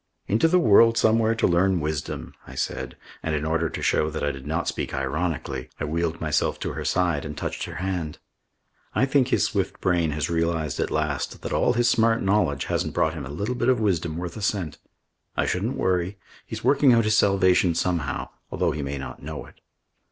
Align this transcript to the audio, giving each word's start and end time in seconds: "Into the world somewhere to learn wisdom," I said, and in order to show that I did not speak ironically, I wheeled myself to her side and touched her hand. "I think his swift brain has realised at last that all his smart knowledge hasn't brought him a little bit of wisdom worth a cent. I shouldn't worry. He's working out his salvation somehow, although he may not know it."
"Into 0.27 0.47
the 0.47 0.57
world 0.57 0.97
somewhere 0.97 1.35
to 1.35 1.45
learn 1.47 1.79
wisdom," 1.79 2.33
I 2.47 2.55
said, 2.55 2.97
and 3.21 3.35
in 3.35 3.45
order 3.45 3.69
to 3.69 3.83
show 3.83 4.09
that 4.09 4.23
I 4.23 4.31
did 4.31 4.47
not 4.47 4.67
speak 4.67 4.95
ironically, 4.95 5.69
I 5.79 5.85
wheeled 5.85 6.19
myself 6.19 6.59
to 6.61 6.71
her 6.71 6.83
side 6.83 7.23
and 7.23 7.37
touched 7.37 7.65
her 7.65 7.75
hand. 7.75 8.17
"I 8.95 9.05
think 9.05 9.27
his 9.27 9.43
swift 9.45 9.79
brain 9.79 10.09
has 10.13 10.27
realised 10.27 10.79
at 10.79 10.89
last 10.89 11.43
that 11.43 11.53
all 11.53 11.73
his 11.73 11.87
smart 11.87 12.23
knowledge 12.23 12.65
hasn't 12.65 12.95
brought 12.95 13.13
him 13.13 13.27
a 13.27 13.29
little 13.29 13.53
bit 13.53 13.69
of 13.69 13.79
wisdom 13.79 14.17
worth 14.17 14.35
a 14.35 14.41
cent. 14.41 14.79
I 15.37 15.45
shouldn't 15.45 15.77
worry. 15.77 16.17
He's 16.47 16.63
working 16.63 16.93
out 16.93 17.03
his 17.03 17.15
salvation 17.15 17.75
somehow, 17.75 18.29
although 18.51 18.71
he 18.71 18.81
may 18.81 18.97
not 18.97 19.21
know 19.21 19.45
it." 19.45 19.61